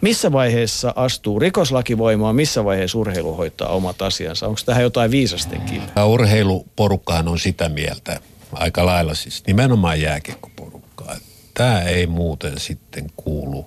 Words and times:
Missä 0.00 0.32
vaiheessa 0.32 0.92
astuu 0.96 1.38
rikoslaki 1.38 1.98
voimaan, 1.98 2.36
missä 2.36 2.64
vaiheessa 2.64 2.98
urheilu 2.98 3.34
hoitaa 3.34 3.68
omat 3.68 4.02
asiansa? 4.02 4.46
Onko 4.46 4.60
tähän 4.66 4.82
jotain 4.82 5.10
viisastenkin? 5.10 5.82
Urheiluporukkaan 6.06 7.28
on 7.28 7.38
sitä 7.38 7.68
mieltä 7.68 8.20
aika 8.52 8.86
lailla 8.86 9.14
siis 9.14 9.42
nimenomaan 9.46 10.00
jääkiekkoporukkaa. 10.00 11.16
Tämä 11.54 11.80
ei 11.80 12.06
muuten 12.06 12.60
sitten 12.60 13.06
kuulu 13.16 13.66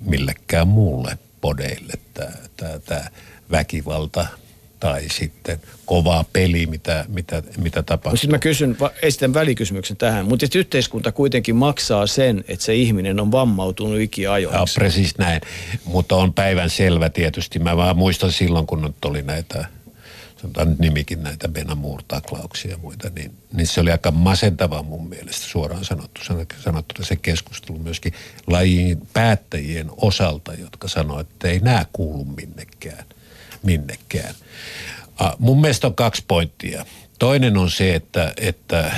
millekään 0.00 0.68
muulle 0.68 1.18
podeille, 1.40 1.92
tämä, 2.14 2.30
tämä, 2.56 2.78
tämä 2.78 3.04
väkivalta 3.50 4.26
tai 4.82 5.08
sitten 5.10 5.60
kovaa 5.86 6.24
peli, 6.32 6.66
mitä, 6.66 7.04
mitä, 7.08 7.42
mitä 7.58 7.82
tapahtuu. 7.82 8.16
Sitten 8.16 8.34
mä 8.34 8.38
kysyn, 8.38 8.76
esitän 9.02 9.34
välikysymyksen 9.34 9.96
tähän, 9.96 10.28
mutta 10.28 10.46
yhteiskunta 10.54 11.12
kuitenkin 11.12 11.56
maksaa 11.56 12.06
sen, 12.06 12.44
että 12.48 12.64
se 12.64 12.74
ihminen 12.74 13.20
on 13.20 13.32
vammautunut 13.32 14.00
ikiajoiksi. 14.00 14.58
Ja, 14.58 14.66
precis 14.74 15.18
näin, 15.18 15.40
mutta 15.84 16.16
on 16.16 16.34
päivän 16.34 16.70
selvä 16.70 17.10
tietysti. 17.10 17.58
Mä 17.58 17.76
vaan 17.76 17.96
muistan 17.96 18.32
silloin, 18.32 18.66
kun 18.66 18.82
nyt 18.82 19.04
oli 19.04 19.22
näitä 19.22 19.64
sanotaan 20.36 20.70
nyt 20.70 20.78
nimikin 20.78 21.22
näitä 21.22 21.48
Benamur-taklauksia 21.48 22.70
ja 22.70 22.78
muita, 22.78 23.10
niin, 23.16 23.32
niin 23.52 23.66
se 23.66 23.80
oli 23.80 23.90
aika 23.90 24.10
masentava 24.10 24.82
mun 24.82 25.08
mielestä 25.08 25.46
suoraan 25.46 25.84
sanottu, 25.84 26.20
sanottu 26.64 27.04
se 27.04 27.16
keskustelu 27.16 27.78
myöskin 27.78 28.12
lajin 28.46 29.02
päättäjien 29.12 29.90
osalta, 29.96 30.54
jotka 30.54 30.88
sanoivat, 30.88 31.30
että 31.30 31.48
ei 31.48 31.60
nämä 31.60 31.86
kuulu 31.92 32.24
minnekään. 32.24 33.04
Minnekään. 33.62 34.34
Uh, 35.20 35.26
mun 35.38 35.60
mielestä 35.60 35.86
on 35.86 35.94
kaksi 35.94 36.24
pointtia. 36.28 36.86
Toinen 37.18 37.56
on 37.56 37.70
se, 37.70 37.94
että, 37.94 38.34
että, 38.36 38.92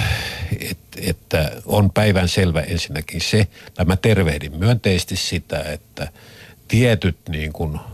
että, 0.61 0.99
että 1.01 1.53
on 1.67 1.91
päivän 1.91 2.29
selvä 2.29 2.61
ensinnäkin 2.61 3.21
se, 3.21 3.47
tai 3.75 3.87
mä 3.87 3.97
tervehdin 3.97 4.57
myönteisesti 4.57 5.17
sitä, 5.17 5.63
että 5.63 6.09
tietyt 6.69 7.17
niin 7.29 7.53
kuin– 7.53 7.79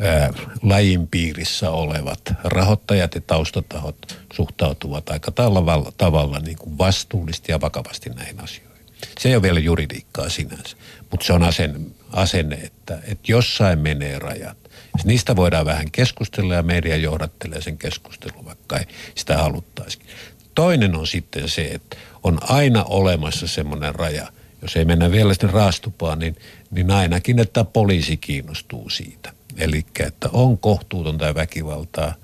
ää, 0.00 0.32
lajin 0.62 1.08
piirissä 1.08 1.70
olevat 1.70 2.20
rahoittajat 2.44 3.14
ja 3.14 3.20
taustatahot 3.20 4.18
suhtautuvat 4.32 5.10
aika 5.10 5.30
tavalla, 5.30 5.92
tavalla 5.96 6.38
niin 6.38 6.58
kuin 6.58 6.78
vastuullisesti 6.78 7.52
ja 7.52 7.60
vakavasti 7.60 8.10
näihin 8.10 8.40
asioihin. 8.40 8.86
Se 9.18 9.28
ei 9.28 9.34
ole 9.34 9.42
vielä 9.42 9.60
juridiikkaa 9.60 10.28
sinänsä, 10.28 10.76
mutta 11.10 11.26
se 11.26 11.32
on 11.32 11.42
asenne, 11.42 11.80
asenne 12.12 12.56
että, 12.56 12.98
että 13.04 13.32
jossain 13.32 13.78
menee 13.78 14.18
rajat. 14.18 14.67
Niistä 15.04 15.36
voidaan 15.36 15.66
vähän 15.66 15.90
keskustella 15.90 16.54
ja 16.54 16.62
media 16.62 16.96
johdattelee 16.96 17.60
sen 17.60 17.78
keskustelun, 17.78 18.44
vaikka 18.44 18.78
ei 18.78 18.84
sitä 19.14 19.38
haluttaisikin. 19.38 20.06
Toinen 20.54 20.94
on 20.94 21.06
sitten 21.06 21.48
se, 21.48 21.62
että 21.62 21.96
on 22.22 22.38
aina 22.42 22.84
olemassa 22.84 23.46
semmoinen 23.46 23.94
raja, 23.94 24.32
jos 24.62 24.76
ei 24.76 24.84
mennä 24.84 25.10
vielä 25.10 25.34
sitten 25.34 25.50
raastupaan, 25.50 26.18
niin, 26.18 26.36
niin 26.70 26.90
ainakin, 26.90 27.38
että 27.38 27.64
poliisi 27.64 28.16
kiinnostuu 28.16 28.90
siitä. 28.90 29.32
Eli 29.56 29.86
että 30.00 30.28
on 30.32 30.58
kohtuutonta 30.58 31.34
väkivaltaa, 31.34 32.14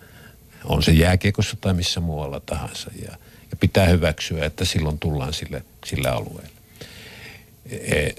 on 0.65 0.83
se 0.83 0.93
jääkiekossa 0.93 1.57
tai 1.61 1.75
missä 1.75 2.01
muualla 2.01 2.41
tahansa. 2.41 2.91
Ja, 3.03 3.17
ja 3.51 3.57
pitää 3.61 3.87
hyväksyä, 3.87 4.45
että 4.45 4.65
silloin 4.65 4.99
tullaan 4.99 5.33
sille, 5.33 5.65
sille 5.87 6.09
alueelle. 6.09 6.55
E, 7.71 8.11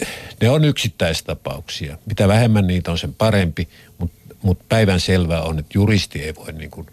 ne 0.42 0.50
on 0.50 0.66
yksittäistapauksia. 0.66 1.98
Mitä 2.06 2.28
vähemmän 2.28 2.68
niitä 2.68 2.92
on, 2.92 2.98
sen 2.98 3.14
parempi, 3.14 3.70
mutta 3.98 4.18
mut 4.46 4.70
päivän 4.70 5.00
selvää 5.00 5.42
on, 5.42 5.60
että 5.60 5.72
juristi 5.74 6.24
ei 6.24 6.36
voi 6.36 6.54
niin 6.54 6.72
kuin 6.72 6.88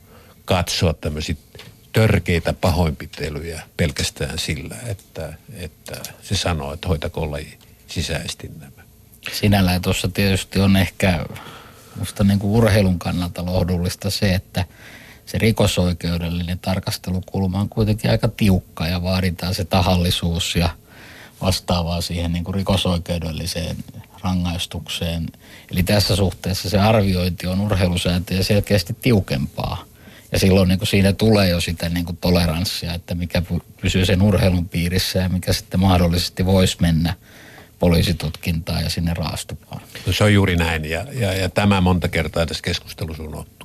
katsoa 0.45 0.93
tämmöisiä 0.93 1.37
törkeitä 1.93 2.53
pahoinpitelyjä 2.53 3.63
pelkästään 3.77 4.39
sillä, 4.39 4.77
että, 4.87 5.33
että 5.53 5.97
se 6.23 6.37
sanoo, 6.37 6.73
että 6.73 6.89
hoitako 6.89 7.31
laji 7.31 7.59
sisäisesti 7.87 8.51
nämä. 8.59 8.83
Sinällään 9.33 9.83
tuossa 9.83 10.09
tietysti 10.09 10.61
on 10.61 10.77
ehkä 10.77 11.27
musta 11.97 12.25
niin 12.25 12.39
kuin 12.39 12.51
urheilun 12.51 12.99
kannalta 12.99 13.47
lohdullista 13.47 14.11
se, 14.11 14.35
että 14.35 14.65
se 15.27 15.39
rikosoikeudellinen 15.39 16.59
tarkastelukulma 16.59 17.61
on 17.61 17.69
kuitenkin 17.69 18.11
aika 18.11 18.29
tiukka 18.29 18.87
ja 18.87 19.03
vaaditaan 19.03 19.55
se 19.55 19.65
tahallisuus 19.65 20.57
ja 20.57 20.69
vastaavaa 21.41 22.01
siihen 22.01 22.33
niin 22.33 22.45
kuin 22.45 22.55
rikosoikeudelliseen 22.55 23.77
rangaistukseen. 24.23 25.27
Eli 25.71 25.83
tässä 25.83 26.17
suhteessa 26.17 26.71
se 26.71 26.79
arviointi 26.79 27.47
on 27.47 27.61
urheilusääntöjä 27.61 28.43
selkeästi 28.43 28.97
tiukempaa. 29.03 29.85
Ja 30.33 30.39
silloin 30.39 30.69
niin 30.69 30.79
kuin 30.79 30.89
siinä 30.89 31.13
tulee 31.13 31.49
jo 31.49 31.61
sitä 31.61 31.89
niin 31.89 32.05
kuin 32.05 32.17
toleranssia, 32.17 32.95
että 32.95 33.15
mikä 33.15 33.43
pysyy 33.81 34.07
sen 34.07 34.23
urheilun 34.23 34.69
piirissä 34.69 35.19
ja 35.19 35.29
mikä 35.29 35.53
sitten 35.53 35.81
mahdollisesti 35.81 36.47
voisi 36.47 36.77
mennä– 36.81 37.15
poliisitutkintaa 37.83 38.81
ja 38.81 38.91
sinne 38.91 39.15
raastupaan. 39.15 39.83
No 40.07 40.13
se 40.13 40.25
on 40.25 40.35
juuri 40.35 40.57
näin 40.57 40.85
ja, 40.85 41.07
ja, 41.13 41.33
ja 41.33 41.49
tämä 41.49 41.81
monta 41.81 42.09
kertaa 42.09 42.47
tässä 42.47 42.63
keskustelussa 42.63 43.23
unohtuu. 43.23 43.62